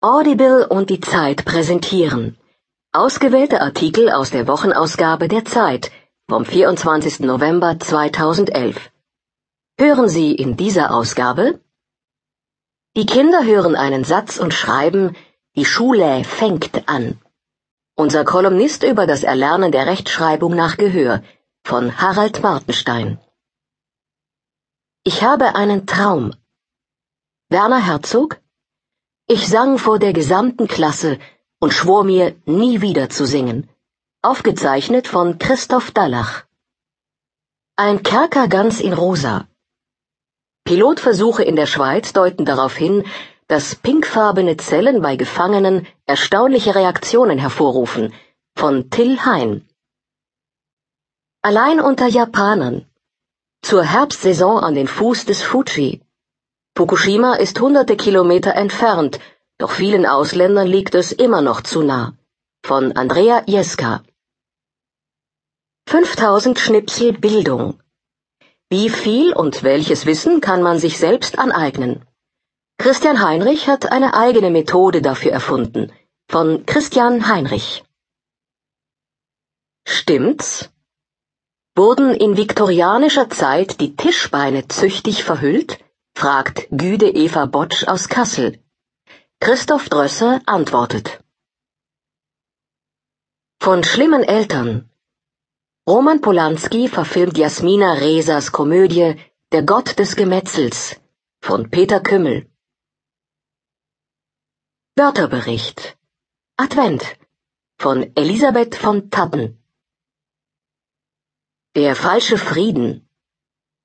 [0.00, 2.38] Audible und die Zeit präsentieren
[2.92, 5.90] ausgewählte Artikel aus der Wochenausgabe der Zeit
[6.28, 7.18] vom 24.
[7.20, 8.92] November 2011.
[9.76, 11.60] Hören Sie in dieser Ausgabe
[12.96, 15.16] Die Kinder hören einen Satz und schreiben
[15.56, 17.20] Die Schule fängt an.
[17.96, 21.24] Unser Kolumnist über das Erlernen der Rechtschreibung nach Gehör
[21.64, 23.18] von Harald Martenstein.
[25.02, 26.34] Ich habe einen Traum.
[27.48, 28.40] Werner Herzog
[29.30, 31.18] ich sang vor der gesamten Klasse
[31.60, 33.68] und schwor mir, nie wieder zu singen.
[34.22, 36.44] Aufgezeichnet von Christoph Dallach.
[37.76, 39.46] Ein Kerker ganz in rosa.
[40.64, 43.04] Pilotversuche in der Schweiz deuten darauf hin,
[43.48, 48.14] dass pinkfarbene Zellen bei Gefangenen erstaunliche Reaktionen hervorrufen.
[48.56, 49.68] Von Till Hein.
[51.42, 52.86] Allein unter Japanern.
[53.60, 56.00] Zur Herbstsaison an den Fuß des Fuji.
[56.78, 59.18] Fukushima ist hunderte Kilometer entfernt,
[59.58, 62.16] doch vielen Ausländern liegt es immer noch zu nah.
[62.64, 64.04] Von Andrea Jeska
[65.88, 67.80] 5000 Schnipsel Bildung.
[68.70, 72.06] Wie viel und welches Wissen kann man sich selbst aneignen?
[72.78, 75.90] Christian Heinrich hat eine eigene Methode dafür erfunden.
[76.28, 77.82] Von Christian Heinrich.
[79.84, 80.70] Stimmt's?
[81.74, 85.80] Wurden in viktorianischer Zeit die Tischbeine züchtig verhüllt?
[86.20, 88.58] Fragt Güde Eva Botsch aus Kassel.
[89.38, 91.22] Christoph Drösser antwortet.
[93.60, 94.90] Von schlimmen Eltern.
[95.88, 99.14] Roman Polanski verfilmt Jasmina Resas Komödie
[99.52, 101.00] Der Gott des Gemetzels
[101.40, 102.50] von Peter Kümmel.
[104.96, 105.96] Wörterbericht.
[106.56, 107.16] Advent
[107.78, 109.62] von Elisabeth von Tappen.
[111.76, 113.07] Der falsche Frieden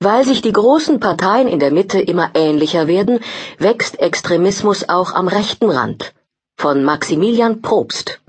[0.00, 3.20] weil sich die großen Parteien in der Mitte immer ähnlicher werden,
[3.58, 6.14] wächst Extremismus auch am rechten Rand.
[6.56, 8.20] Von Maximilian Probst.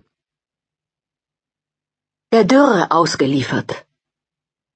[2.31, 3.85] Der Dürre ausgeliefert.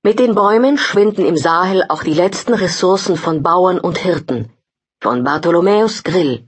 [0.04, 4.52] Mit den Bäumen schwinden im Sahel auch die letzten Ressourcen von Bauern und Hirten.
[5.02, 6.46] Von Bartholomäus Grill.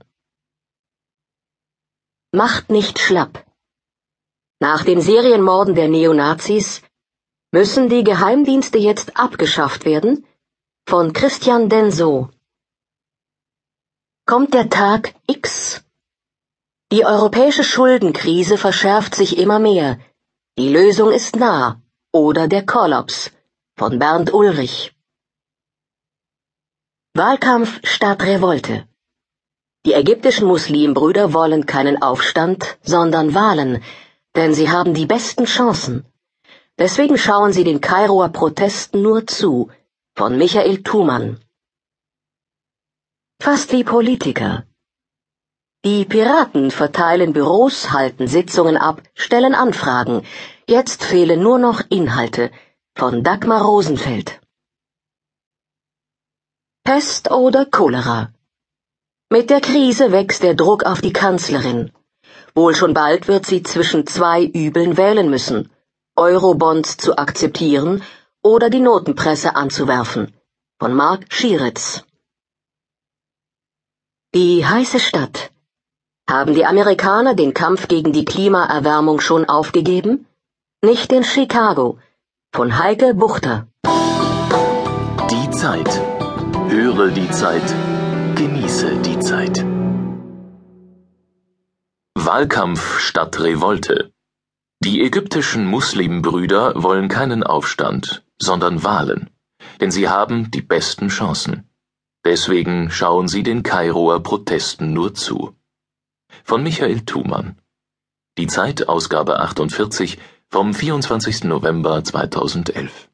[2.32, 3.44] Macht nicht schlapp.
[4.60, 6.82] Nach den Serienmorden der Neonazis
[7.52, 10.26] müssen die Geheimdienste jetzt abgeschafft werden,
[10.88, 12.30] von Christian Denso
[14.24, 15.82] Kommt der Tag X?
[16.92, 19.98] Die europäische Schuldenkrise verschärft sich immer mehr.
[20.56, 21.82] Die Lösung ist nah.
[22.12, 23.32] Oder der Kollaps.
[23.76, 24.94] Von Bernd Ulrich.
[27.14, 28.86] Wahlkampf statt Revolte.
[29.86, 33.82] Die ägyptischen Muslimbrüder wollen keinen Aufstand, sondern Wahlen,
[34.36, 36.04] denn sie haben die besten Chancen.
[36.78, 39.68] Deswegen schauen sie den Kairoer Protesten nur zu,
[40.18, 41.38] von Michael Thumann.
[43.38, 44.64] Fast wie Politiker.
[45.84, 50.22] Die Piraten verteilen Büros, halten Sitzungen ab, stellen Anfragen.
[50.66, 52.50] Jetzt fehlen nur noch Inhalte.
[52.94, 54.40] Von Dagmar Rosenfeld.
[56.82, 58.32] Pest oder Cholera.
[59.28, 61.92] Mit der Krise wächst der Druck auf die Kanzlerin.
[62.54, 65.70] Wohl schon bald wird sie zwischen zwei Übeln wählen müssen.
[66.16, 68.02] Eurobonds zu akzeptieren
[68.52, 70.24] oder die Notenpresse anzuwerfen.
[70.80, 72.04] Von Mark Schieritz.
[74.34, 75.50] Die heiße Stadt.
[76.28, 80.26] Haben die Amerikaner den Kampf gegen die Klimaerwärmung schon aufgegeben?
[80.82, 81.98] Nicht in Chicago.
[82.52, 83.54] Von Heike Buchter.
[85.32, 85.92] Die Zeit.
[86.68, 87.68] Höre die Zeit.
[88.42, 89.64] Genieße die Zeit.
[92.14, 93.96] Wahlkampf statt Revolte.
[94.86, 99.30] Die ägyptischen Muslimbrüder wollen keinen Aufstand, sondern Wahlen,
[99.80, 101.68] denn sie haben die besten Chancen.
[102.24, 105.56] Deswegen schauen sie den Kairoer Protesten nur zu.
[106.44, 107.60] Von Michael Thumann.
[108.38, 110.18] Die Zeit, Ausgabe 48
[110.50, 111.42] vom 24.
[111.42, 113.10] November 2011.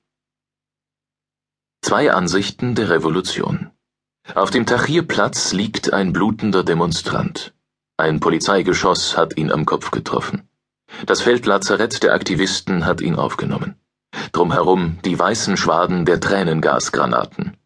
[1.81, 3.71] Zwei Ansichten der Revolution.
[4.35, 7.55] Auf dem Tahrirplatz liegt ein blutender Demonstrant.
[7.97, 10.51] Ein Polizeigeschoss hat ihn am Kopf getroffen.
[11.07, 13.77] Das Feldlazarett der Aktivisten hat ihn aufgenommen.
[14.33, 17.57] Drumherum die weißen Schwaden der Tränengasgranaten.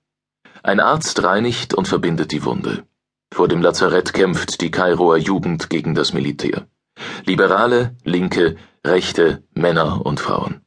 [0.63, 2.85] Ein Arzt reinigt und verbindet die Wunde.
[3.33, 6.67] Vor dem Lazarett kämpft die Kairoer Jugend gegen das Militär.
[7.25, 10.63] Liberale, Linke, Rechte, Männer und Frauen.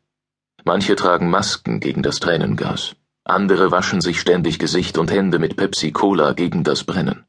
[0.63, 2.95] Manche tragen Masken gegen das Tränengas.
[3.23, 7.25] Andere waschen sich ständig Gesicht und Hände mit Pepsi-Cola gegen das Brennen.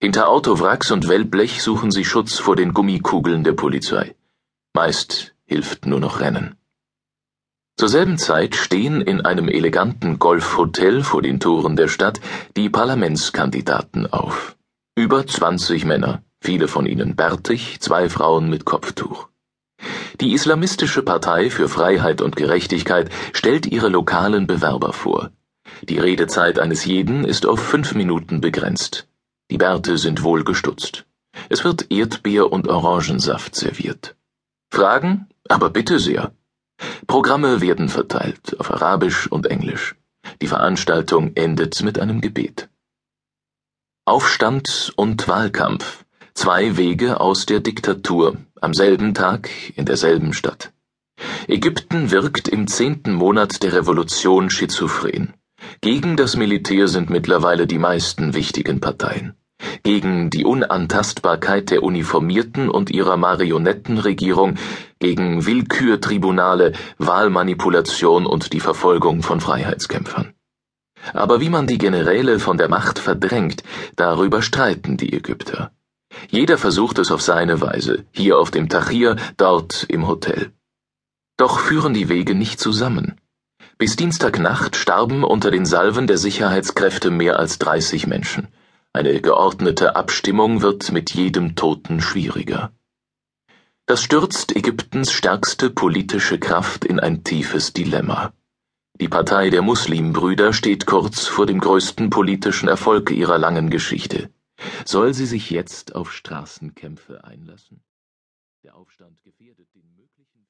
[0.00, 4.14] Hinter Autowracks und Wellblech suchen sie Schutz vor den Gummikugeln der Polizei.
[4.76, 6.56] Meist hilft nur noch Rennen.
[7.76, 12.20] Zur selben Zeit stehen in einem eleganten Golfhotel vor den Toren der Stadt
[12.56, 14.56] die Parlamentskandidaten auf.
[14.96, 19.28] Über 20 Männer, viele von ihnen bärtig, zwei Frauen mit Kopftuch.
[20.20, 25.30] Die Islamistische Partei für Freiheit und Gerechtigkeit stellt ihre lokalen Bewerber vor.
[25.82, 29.06] Die Redezeit eines jeden ist auf fünf Minuten begrenzt.
[29.52, 31.06] Die Bärte sind wohl gestutzt.
[31.48, 34.16] Es wird Erdbeer und Orangensaft serviert.
[34.74, 35.28] Fragen?
[35.48, 36.32] Aber bitte sehr.
[37.06, 39.94] Programme werden verteilt auf Arabisch und Englisch.
[40.42, 42.68] Die Veranstaltung endet mit einem Gebet.
[44.04, 46.04] Aufstand und Wahlkampf.
[46.34, 48.36] Zwei Wege aus der Diktatur.
[48.60, 50.72] Am selben Tag in derselben Stadt.
[51.46, 55.34] Ägypten wirkt im zehnten Monat der Revolution schizophren.
[55.82, 59.36] Gegen das Militär sind mittlerweile die meisten wichtigen Parteien
[59.82, 64.56] gegen die Unantastbarkeit der Uniformierten und ihrer Marionettenregierung,
[64.98, 70.34] gegen Willkürtribunale, Wahlmanipulation und die Verfolgung von Freiheitskämpfern.
[71.12, 73.62] Aber wie man die Generäle von der Macht verdrängt,
[73.96, 75.72] darüber streiten die Ägypter.
[76.30, 80.52] Jeder versucht es auf seine Weise, hier auf dem Tahrir, dort im Hotel.
[81.36, 83.20] Doch führen die Wege nicht zusammen.
[83.76, 88.48] Bis Dienstagnacht starben unter den Salven der Sicherheitskräfte mehr als 30 Menschen.
[88.96, 92.72] Eine geordnete Abstimmung wird mit jedem Toten schwieriger.
[93.86, 98.32] Das stürzt Ägyptens stärkste politische Kraft in ein tiefes Dilemma.
[99.00, 104.32] Die Partei der Muslimbrüder steht kurz vor dem größten politischen Erfolg ihrer langen Geschichte.
[104.84, 107.82] Soll sie sich jetzt auf Straßenkämpfe einlassen?
[108.62, 110.46] Der Aufstand gefährdet den möglichen